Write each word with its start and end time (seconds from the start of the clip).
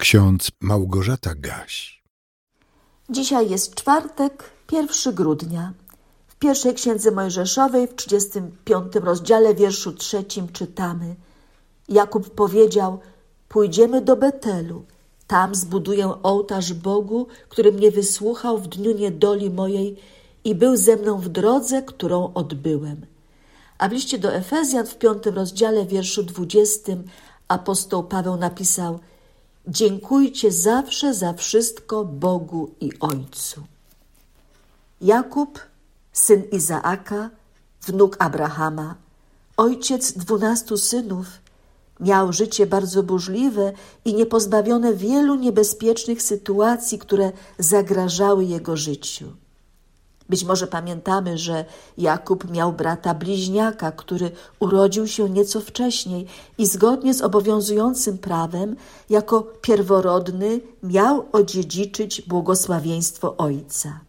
Ksiądz 0.00 0.50
Małgorzata 0.60 1.34
Gaś. 1.34 2.02
Dzisiaj 3.10 3.50
jest 3.50 3.74
czwartek, 3.74 4.50
1 4.72 5.14
grudnia. 5.14 5.72
W 6.26 6.36
pierwszej 6.36 6.74
księdze 6.74 7.10
Mojżeszowej, 7.10 7.88
w 7.88 7.94
35 7.94 8.94
rozdziale, 8.94 9.54
wierszu 9.54 9.92
trzecim 9.92 10.48
czytamy: 10.48 11.16
Jakub 11.88 12.34
powiedział: 12.34 13.00
Pójdziemy 13.48 14.00
do 14.00 14.16
Betelu. 14.16 14.84
Tam 15.26 15.54
zbuduję 15.54 16.22
ołtarz 16.22 16.72
Bogu, 16.72 17.26
który 17.48 17.72
mnie 17.72 17.90
wysłuchał 17.90 18.58
w 18.58 18.68
dniu 18.68 18.92
niedoli 18.92 19.50
mojej 19.50 19.96
i 20.44 20.54
był 20.54 20.76
ze 20.76 20.96
mną 20.96 21.18
w 21.18 21.28
drodze, 21.28 21.82
którą 21.82 22.32
odbyłem. 22.34 23.06
A 23.78 23.88
w 23.88 23.92
liście 23.92 24.18
do 24.18 24.32
Efezjan 24.34 24.86
w 24.86 24.98
piątym 24.98 25.34
rozdziale, 25.34 25.86
wierszu 25.86 26.22
dwudziestym, 26.22 27.04
apostoł 27.48 28.04
Paweł 28.04 28.36
napisał: 28.36 29.00
Dziękujcie 29.70 30.52
zawsze 30.52 31.14
za 31.14 31.32
wszystko 31.32 32.04
Bogu 32.04 32.70
i 32.80 32.90
Ojcu. 33.00 33.62
Jakub, 35.00 35.58
syn 36.12 36.42
Izaaka, 36.52 37.30
wnuk 37.82 38.16
Abrahama, 38.18 38.94
ojciec 39.56 40.12
dwunastu 40.12 40.76
synów, 40.76 41.26
miał 42.00 42.32
życie 42.32 42.66
bardzo 42.66 43.02
burzliwe 43.02 43.72
i 44.04 44.14
niepozbawione 44.14 44.94
wielu 44.94 45.34
niebezpiecznych 45.34 46.22
sytuacji, 46.22 46.98
które 46.98 47.32
zagrażały 47.58 48.44
jego 48.44 48.76
życiu. 48.76 49.32
Być 50.30 50.44
może 50.44 50.66
pamiętamy, 50.66 51.38
że 51.38 51.64
Jakub 51.98 52.50
miał 52.50 52.72
brata 52.72 53.14
bliźniaka, 53.14 53.92
który 53.92 54.30
urodził 54.60 55.06
się 55.06 55.30
nieco 55.30 55.60
wcześniej 55.60 56.26
i 56.58 56.66
zgodnie 56.66 57.14
z 57.14 57.22
obowiązującym 57.22 58.18
prawem, 58.18 58.76
jako 59.10 59.42
pierworodny 59.42 60.60
miał 60.82 61.26
odziedziczyć 61.32 62.22
błogosławieństwo 62.22 63.36
ojca. 63.36 64.00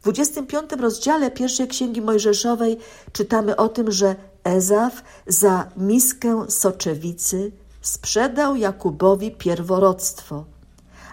W 0.00 0.02
25 0.04 0.70
rozdziale 0.80 1.30
pierwszej 1.30 1.68
księgi 1.68 2.00
Mojżeszowej 2.00 2.78
czytamy 3.12 3.56
o 3.56 3.68
tym, 3.68 3.92
że 3.92 4.16
Ezaf 4.44 5.02
za 5.26 5.70
miskę 5.76 6.44
soczewicy 6.48 7.52
sprzedał 7.82 8.56
Jakubowi 8.56 9.30
pierworodstwo, 9.30 10.44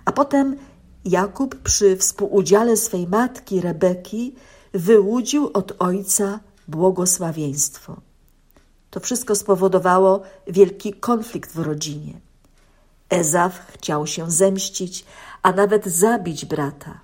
a 0.06 0.11
potem 0.11 0.58
Jakub 1.06 1.56
przy 1.56 1.98
współudziale 1.98 2.78
swej 2.78 3.08
matki 3.08 3.62
Rebeki 3.62 4.36
wyłudził 4.73 5.50
od 5.54 5.73
ojca 5.80 6.40
błogosławieństwo. 6.68 7.98
To 8.90 9.00
wszystko 9.00 9.36
spowodowało 9.36 10.22
wielki 10.48 10.94
konflikt 10.94 11.52
w 11.52 11.60
rodzinie. 11.60 12.14
Ezaf 13.10 13.72
chciał 13.73 14.08
się 14.08 14.32
zemścić, 14.32 15.06
a 15.42 15.52
nawet 15.52 15.86
zabić 15.86 16.45
brata. 16.45 17.00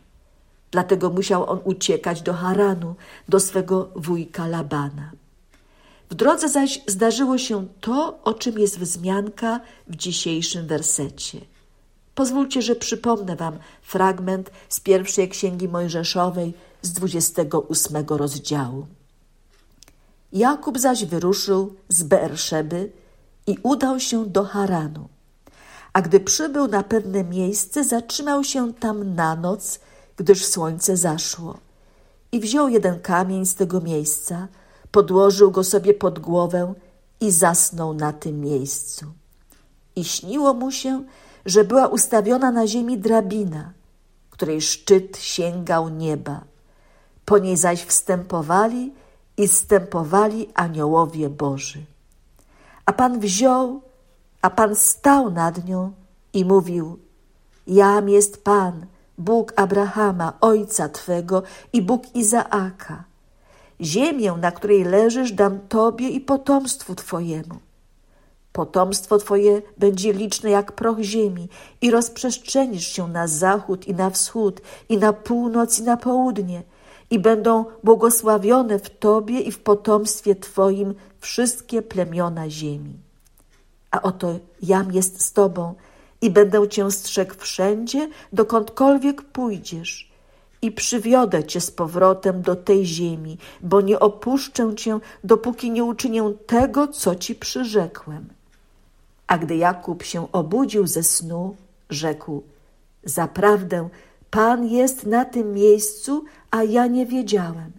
Dlatego 0.72 1.10
musiał 1.10 1.50
on 1.50 1.60
uciekać 1.64 2.22
do 2.22 2.34
Haranu, 2.34 2.96
do 3.30 3.40
swego 3.40 3.90
wujka 3.96 4.48
Labana. 4.48 5.12
W 6.10 6.16
drodze 6.16 6.50
zaś 6.50 6.82
zdarzyło 6.88 7.38
się 7.38 7.68
to, 7.82 8.20
o 8.24 8.34
czym 8.34 8.60
jest 8.60 8.80
wzmianka 8.80 9.60
w 9.88 9.96
dzisiejszym 9.96 10.68
wersecie– 10.68 11.42
Pozwólcie, 12.20 12.62
że 12.62 12.76
przypomnę 12.76 13.36
Wam 13.36 13.60
fragment 13.82 14.52
z 14.70 14.80
pierwszej 14.80 15.30
księgi 15.30 15.68
Mojżeszowej 15.68 16.54
z 16.82 16.92
28 16.92 18.06
rozdziału. 18.08 18.86
Jakub 20.34 20.80
zaś 20.80 21.06
wyruszył 21.06 21.76
z 21.90 22.04
Beerszeby 22.04 22.92
i 23.48 23.58
udał 23.64 24.00
się 24.00 24.26
do 24.26 24.44
Haranu. 24.44 25.08
A 25.94 26.02
gdy 26.02 26.20
przybył 26.20 26.68
na 26.68 26.84
pewne 26.84 27.24
miejsce, 27.24 27.84
zatrzymał 27.84 28.44
się 28.44 28.74
tam 28.74 29.16
na 29.16 29.36
noc, 29.36 29.80
gdyż 30.18 30.46
słońce 30.46 30.98
zaszło. 30.98 31.58
I 32.32 32.40
wziął 32.40 32.70
jeden 32.70 33.00
kamień 33.00 33.46
z 33.46 33.56
tego 33.56 33.82
miejsca, 33.82 34.48
podłożył 34.92 35.52
go 35.52 35.64
sobie 35.64 35.94
pod 35.94 36.20
głowę 36.20 36.74
i 37.22 37.32
zasnął 37.32 37.94
na 37.94 38.14
tym 38.14 38.42
miejscu. 38.42 39.06
I 39.96 40.04
śniło 40.04 40.54
mu 40.54 40.72
się, 40.72 41.04
że 41.50 41.64
była 41.64 41.88
ustawiona 41.88 42.52
na 42.52 42.68
ziemi 42.68 42.98
drabina, 42.98 43.74
której 44.30 44.62
szczyt 44.62 45.18
sięgał 45.18 45.90
nieba. 45.90 46.42
Po 47.26 47.38
niej 47.38 47.58
zaś 47.58 47.84
wstępowali 47.84 48.94
i 49.38 49.48
stępowali 49.48 50.50
aniołowie 50.54 51.30
Boży. 51.30 51.80
A 52.86 52.94
Pan 52.94 53.20
wziął, 53.20 53.82
a 54.42 54.50
Pan 54.50 54.76
stał 54.76 55.32
nad 55.32 55.66
nią 55.66 55.92
i 56.34 56.46
mówił: 56.46 57.00
Jam 57.68 58.10
jest 58.10 58.44
Pan, 58.44 58.86
Bóg 59.18 59.54
Abrahama, 59.56 60.34
ojca 60.42 60.90
Twego 60.90 61.44
i 61.74 61.82
Bóg 61.82 62.16
Izaaka. 62.16 63.04
Ziemię, 63.82 64.32
na 64.42 64.52
której 64.52 64.84
leżysz, 64.84 65.32
dam 65.32 65.60
Tobie 65.60 66.10
i 66.10 66.22
potomstwu 66.22 66.96
Twojemu 66.96 67.69
Potomstwo 68.60 69.18
Twoje 69.18 69.62
będzie 69.78 70.14
liczne 70.14 70.50
jak 70.50 70.72
proch 70.72 71.00
ziemi 71.00 71.48
i 71.82 71.92
rozprzestrzenisz 71.92 72.88
się 72.88 73.08
na 73.08 73.28
zachód 73.28 73.88
i 73.88 73.94
na 73.94 74.10
wschód 74.10 74.62
i 74.90 74.98
na 74.98 75.14
północ 75.14 75.80
i 75.80 75.84
na 75.84 75.98
południe 75.98 76.64
i 77.10 77.20
będą 77.20 77.66
błogosławione 77.84 78.80
w 78.80 78.90
Tobie 78.90 79.40
i 79.40 79.52
w 79.52 79.60
potomstwie 79.60 80.36
Twoim 80.36 80.94
wszystkie 81.20 81.82
plemiona 81.82 82.50
ziemi. 82.50 82.94
A 83.92 84.02
oto 84.02 84.40
jam 84.62 84.92
jest 84.92 85.22
z 85.22 85.34
Tobą 85.34 85.74
i 86.22 86.30
będę 86.30 86.68
Cię 86.68 86.92
strzegł 86.92 87.34
wszędzie, 87.38 88.10
dokądkolwiek 88.34 89.22
pójdziesz 89.22 90.12
i 90.62 90.72
przywiodę 90.72 91.44
Cię 91.44 91.62
z 91.62 91.72
powrotem 91.72 92.42
do 92.42 92.56
tej 92.56 92.86
ziemi, 92.86 93.38
bo 93.62 93.82
nie 93.82 94.00
opuszczę 94.00 94.76
Cię, 94.76 95.00
dopóki 95.24 95.72
nie 95.72 95.84
uczynię 95.84 96.34
tego, 96.48 96.88
co 96.88 97.16
Ci 97.16 97.36
przyrzekłem. 97.36 98.39
A 99.30 99.38
gdy 99.38 99.56
Jakub 99.56 100.04
się 100.04 100.32
obudził 100.32 100.88
ze 100.88 101.04
snu, 101.04 101.56
rzekł: 101.90 102.44
Zaprawdę, 103.04 103.90
Pan 104.32 104.68
jest 104.68 105.06
na 105.06 105.26
tym 105.26 105.54
miejscu, 105.54 106.26
a 106.52 106.64
ja 106.64 106.88
nie 106.88 107.06
wiedziałem. 107.06 107.72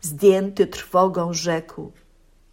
Zdjęty 0.00 0.66
trwogą 0.66 1.32
rzekł: 1.32 1.92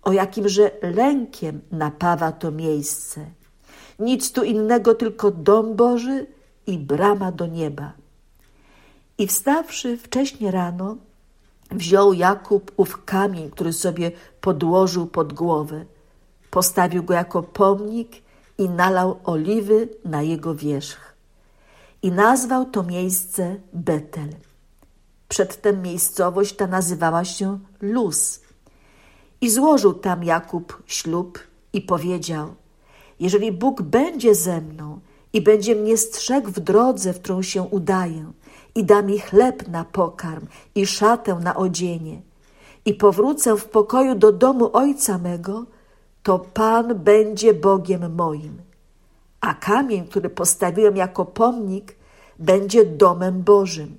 O 0.04 0.12
jakimże 0.12 0.72
lękiem 0.82 1.62
napawa 1.72 2.32
to 2.32 2.52
miejsce. 2.52 3.26
Nic 4.00 4.32
tu 4.32 4.44
innego, 4.44 4.96
tylko 4.96 5.32
dom 5.32 5.76
Boży 5.76 6.28
i 6.68 6.78
brama 6.78 7.32
do 7.32 7.48
nieba. 7.48 7.92
I 9.18 9.28
wstawszy 9.28 9.98
wcześnie 9.98 10.52
rano, 10.52 10.98
wziął 11.72 12.14
Jakub 12.14 12.72
ów 12.78 13.06
kamień, 13.06 13.52
który 13.52 13.74
sobie 13.74 14.12
podłożył 14.42 15.08
pod 15.08 15.34
głowę 15.34 15.86
Postawił 16.52 17.04
go 17.04 17.14
jako 17.14 17.44
pomnik 17.44 18.12
i 18.58 18.70
nalał 18.70 19.20
oliwy 19.24 19.90
na 20.06 20.22
jego 20.22 20.56
wierzch. 20.56 21.16
I 22.02 22.12
nazwał 22.12 22.66
to 22.66 22.84
miejsce 22.84 23.56
Betel. 23.74 24.30
Przedtem 25.30 25.82
miejscowość 25.82 26.56
ta 26.56 26.68
nazywała 26.68 27.26
się 27.26 27.60
Luz. 27.82 28.42
I 29.42 29.50
złożył 29.50 29.94
tam 29.94 30.24
Jakub 30.24 30.84
ślub 30.86 31.40
i 31.74 31.82
powiedział: 31.82 32.56
Jeżeli 33.20 33.52
Bóg 33.52 33.82
będzie 33.82 34.36
ze 34.36 34.62
mną 34.62 35.00
i 35.34 35.42
będzie 35.42 35.76
mnie 35.76 35.98
strzegł 35.98 36.52
w 36.52 36.60
drodze, 36.60 37.14
w 37.14 37.20
którą 37.22 37.42
się 37.42 37.62
udaję, 37.62 38.32
i 38.76 38.84
da 38.84 39.02
mi 39.02 39.20
chleb 39.20 39.68
na 39.68 39.86
pokarm 39.86 40.48
i 40.76 40.86
szatę 40.86 41.36
na 41.36 41.56
odzienie, 41.56 42.22
i 42.86 42.94
powrócę 42.94 43.58
w 43.58 43.66
pokoju 43.66 44.16
do 44.16 44.32
domu 44.32 44.70
ojca 44.74 45.18
mego, 45.18 45.66
to 46.30 46.40
Pan 46.40 46.96
będzie 46.96 47.54
Bogiem 47.54 48.16
moim, 48.16 48.62
a 49.42 49.54
kamień, 49.54 50.08
który 50.08 50.30
postawiłem 50.30 50.98
jako 50.98 51.26
pomnik, 51.26 51.96
będzie 52.40 52.86
domem 52.86 53.44
Bożym. 53.44 53.98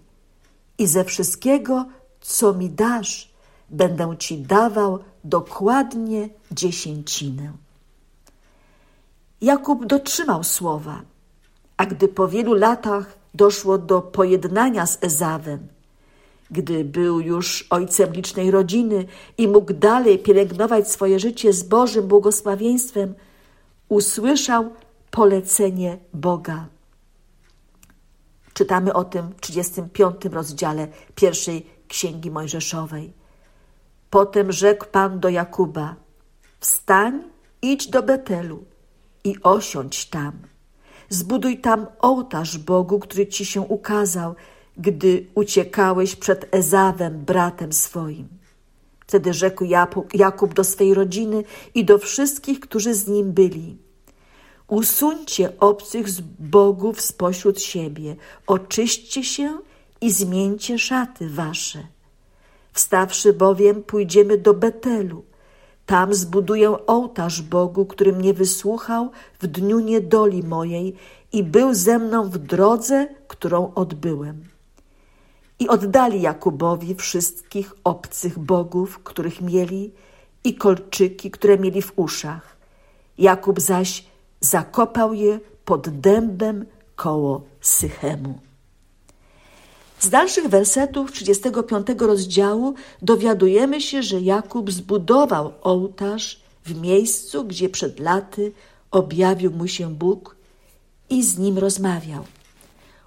I 0.79 0.87
ze 0.87 1.05
wszystkiego, 1.05 1.87
co 2.21 2.55
mi 2.55 2.71
dasz, 2.71 3.31
będę 3.71 4.17
ci 4.19 4.39
dawał 4.39 4.99
dokładnie 5.25 6.29
dziesięcinę. 6.53 7.53
Jakub 9.41 9.87
dotrzymał 9.87 10.45
słowa, 10.45 11.03
a 11.77 11.87
gdy 11.87 12.09
po 12.09 12.29
wielu 12.29 12.55
latach 12.55 13.19
doszło 13.35 13.79
do 13.79 14.03
pojednania 14.03 14.87
z 14.87 14.99
Ezawem, 15.01 15.69
gdy 16.51 16.85
był 16.85 17.21
już 17.21 17.67
ojcem 17.71 18.13
licznej 18.13 18.51
rodziny 18.51 19.07
i 19.39 19.49
mógł 19.49 19.73
dalej 19.73 20.19
pielęgnować 20.19 20.91
swoje 20.91 21.21
życie 21.21 21.53
z 21.53 21.63
Bożym 21.63 22.09
błogosławieństwem, 22.09 23.15
usłyszał 23.89 24.71
polecenie 25.11 25.99
Boga. 26.15 26.67
Czytamy 28.55 28.93
o 28.93 29.05
tym 29.05 29.29
w 29.29 29.41
35 29.41 30.25
rozdziale 30.25 30.89
pierwszej 31.15 31.67
Księgi 31.89 32.31
Mojżeszowej. 32.31 33.13
Potem 34.11 34.53
rzekł 34.53 34.87
Pan 34.87 35.21
do 35.21 35.29
Jakuba: 35.29 35.95
Wstań, 36.61 37.23
idź 37.63 37.87
do 37.91 38.03
Betelu 38.03 38.65
i 39.25 39.37
osiądź 39.43 40.07
tam. 40.07 40.33
Zbuduj 41.09 41.59
tam 41.59 41.87
ołtarz 41.99 42.59
Bogu, 42.59 42.99
który 42.99 43.27
ci 43.27 43.47
się 43.47 43.61
ukazał, 43.61 44.35
gdy 44.77 45.27
uciekałeś 45.35 46.17
przed 46.17 46.55
Ezawem, 46.55 47.25
bratem 47.25 47.73
swoim. 47.73 48.29
Wtedy 49.07 49.35
rzekł 49.35 49.65
Jakub 50.15 50.55
do 50.55 50.65
swej 50.65 50.95
rodziny 50.95 51.45
i 51.75 51.85
do 51.85 51.99
wszystkich, 51.99 52.61
którzy 52.61 52.95
z 52.95 53.09
nim 53.09 53.33
byli. 53.33 53.77
Usuńcie 54.69 55.53
obcych 55.61 56.11
z 56.11 56.21
bogów 56.39 57.01
spośród 57.01 57.61
siebie, 57.61 58.17
oczyśćcie 58.47 59.25
się 59.25 59.59
i 60.01 60.11
zmieńcie 60.11 60.79
szaty 60.79 61.29
wasze. 61.29 61.87
Wstawszy 62.73 63.33
bowiem, 63.33 63.83
pójdziemy 63.83 64.39
do 64.39 64.55
Betelu. 64.55 65.25
Tam 65.87 66.15
zbuduję 66.15 66.87
ołtarz 66.87 67.43
Bogu, 67.43 67.87
który 67.87 68.13
mnie 68.13 68.35
wysłuchał 68.35 69.11
w 69.41 69.47
dniu 69.47 69.81
niedoli 69.81 70.43
mojej 70.43 70.97
i 71.33 71.43
był 71.43 71.75
ze 71.75 71.99
mną 71.99 72.31
w 72.31 72.39
drodze, 72.39 73.09
którą 73.29 73.75
odbyłem. 73.75 74.45
I 75.61 75.69
oddali 75.69 76.21
Jakubowi 76.21 76.95
wszystkich 76.95 77.75
obcych 77.85 78.39
bogów, 78.39 78.99
których 78.99 79.41
mieli, 79.41 79.93
i 80.45 80.55
kolczyki, 80.55 81.31
które 81.31 81.59
mieli 81.59 81.83
w 81.83 81.93
uszach. 81.97 82.57
Jakub 83.19 83.61
zaś 83.61 84.05
zakopał 84.41 85.15
je 85.15 85.41
pod 85.65 85.89
dębem 85.89 86.67
koło 86.97 87.43
Sychemu. 87.61 88.39
Z 89.99 90.11
dalszych 90.11 90.49
wersetów 90.49 91.13
35 91.13 91.87
rozdziału 91.99 92.75
dowiadujemy 93.03 93.81
się, 93.81 94.03
że 94.03 94.21
Jakub 94.21 94.71
zbudował 94.71 95.53
ołtarz 95.63 96.41
w 96.65 96.81
miejscu, 96.81 97.45
gdzie 97.45 97.69
przed 97.69 98.01
laty 98.01 98.53
objawił 98.91 99.51
mu 99.51 99.69
się 99.69 99.95
Bóg 99.95 100.37
i 101.11 101.23
z 101.23 101.39
nim 101.39 101.59
rozmawiał. 101.59 102.25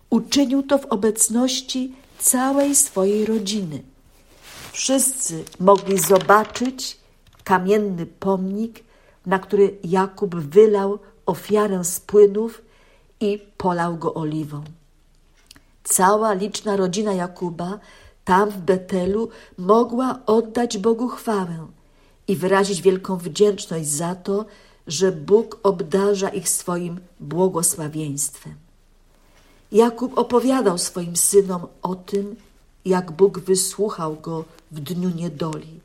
Uczynił 0.09 0.63
to 0.63 0.77
w 0.77 0.85
obecności 0.85 1.93
całej 2.23 2.75
swojej 2.75 3.25
rodziny. 3.25 3.83
Wszyscy 4.71 5.43
mogli 5.59 5.99
zobaczyć 5.99 6.97
kamienny 7.43 8.05
pomnik, 8.05 8.83
na 9.25 9.39
który 9.39 9.77
Jakub 9.83 10.35
wylał 10.35 10.99
ofiarę 11.25 11.83
z 11.83 11.99
płynów 11.99 12.61
i 13.19 13.39
polał 13.57 13.97
go 13.97 14.13
oliwą. 14.13 14.63
Cała 15.83 16.33
liczna 16.33 16.75
rodzina 16.75 17.13
Jakuba 17.13 17.79
tam 18.25 18.49
w 18.49 18.57
Betelu 18.57 19.29
mogła 19.57 20.19
oddać 20.25 20.77
Bogu 20.77 21.07
chwałę 21.07 21.67
i 22.27 22.35
wyrazić 22.35 22.81
wielką 22.81 23.17
wdzięczność 23.17 23.87
za 23.87 24.15
to, 24.15 24.45
że 24.87 25.11
Bóg 25.11 25.59
obdarza 25.63 26.29
ich 26.29 26.49
swoim 26.49 26.99
błogosławieństwem. 27.19 28.62
Jakub 29.73 30.17
opowiadał 30.17 30.77
swoim 30.77 31.15
synom 31.15 31.67
o 31.81 31.95
tym, 31.95 32.35
jak 32.85 33.11
Bóg 33.11 33.39
wysłuchał 33.39 34.15
go 34.15 34.45
w 34.71 34.79
dniu 34.79 35.09
niedoli, 35.09 35.79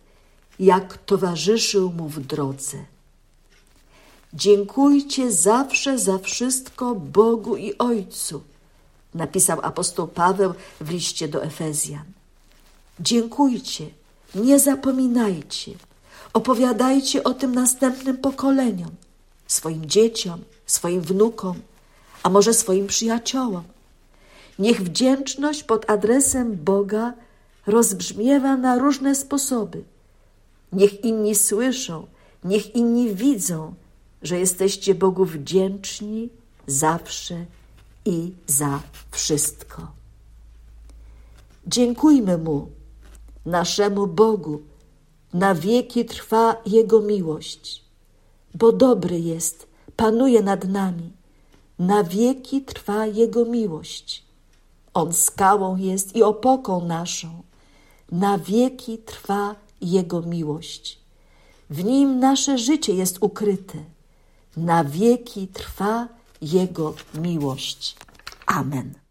jak 0.59 0.99
towarzyszył 0.99 1.93
mu 1.93 2.09
w 2.09 2.21
drodze. 2.21 2.79
Dziękujcie 4.35 5.33
zawsze 5.33 5.99
za 5.99 6.19
wszystko 6.19 6.95
Bogu 6.95 7.57
i 7.57 7.79
Ojcu, 7.79 8.43
napisał 9.15 9.59
apostoł 9.63 10.09
Paweł 10.09 10.55
w 10.81 10.91
liście 10.91 11.29
do 11.29 11.43
Efezjan. 11.43 12.05
Dziękujcie, 13.01 13.87
nie 14.35 14.59
zapominajcie, 14.59 15.73
opowiadajcie 16.33 17.25
o 17.25 17.35
tym 17.35 17.55
następnym 17.55 18.19
pokoleniom, 18.19 18.91
swoim 19.47 19.87
dzieciom, 19.87 20.41
swoim 20.67 21.01
wnukom, 21.01 21.61
a 22.23 22.29
może 22.29 22.55
swoim 22.55 22.87
przyjaciołom. 22.87 23.65
Niech 24.59 24.83
wdzięczność 24.83 25.63
pod 25.63 25.91
adresem 25.91 26.57
Boga 26.57 27.15
rozbrzmiewa 27.67 28.57
na 28.57 28.79
różne 28.79 29.15
sposoby. 29.15 29.85
Niech 30.73 31.05
inni 31.05 31.35
słyszą, 31.35 32.07
niech 32.45 32.75
inni 32.75 33.15
widzą, 33.15 33.75
że 34.23 34.39
jesteście 34.39 34.95
Bogu 34.95 35.25
wdzięczni 35.25 36.29
zawsze 36.67 37.45
i 38.05 38.33
za 38.47 38.81
wszystko. 39.11 39.87
Dziękujmy 41.67 42.39
Mu, 42.39 42.69
naszemu 43.47 44.07
Bogu, 44.07 44.61
na 45.35 45.55
wieki 45.55 46.05
trwa 46.05 46.57
Jego 46.67 47.01
miłość, 47.01 47.85
bo 48.55 48.73
dobry 48.73 49.21
jest, 49.21 49.67
panuje 49.97 50.43
nad 50.43 50.65
nami, 50.69 51.13
na 51.79 52.05
wieki 52.05 52.63
trwa 52.63 53.07
Jego 53.07 53.45
miłość. 53.45 54.28
On 54.99 55.13
skałą 55.13 55.77
jest 55.77 56.17
i 56.17 56.23
opoką 56.23 56.85
naszą, 56.85 57.43
na 58.13 58.39
wieki 58.39 58.99
trwa 58.99 59.55
Jego 59.81 60.23
miłość. 60.23 60.99
W 61.71 61.85
Nim 61.85 62.19
nasze 62.19 62.59
życie 62.59 62.95
jest 62.95 63.19
ukryte, 63.21 63.79
na 64.57 64.85
wieki 64.85 65.49
trwa 65.49 66.09
Jego 66.43 66.95
miłość. 67.15 67.97
Amen. 68.47 69.08